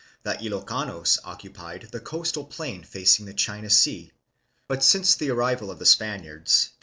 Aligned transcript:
The 0.23 0.33
Ilokanos 0.33 1.19
occupied 1.23 1.89
the 1.91 1.99
coastal 1.99 2.45
plain 2.45 2.83
facing 2.83 3.27
the 3.27 3.35
China 3.35 3.69
Sea, 3.69 4.11
but 4.67 4.83
since 4.83 5.13
the 5.13 5.29
arrival 5.29 5.69
of 5.69 5.77
the 5.77 5.85
Spaniards 5.85 6.69
they 6.69 6.79